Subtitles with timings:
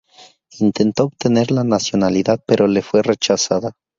[0.57, 3.73] Intentó obtener la nacionalidad pero le fue rechazada.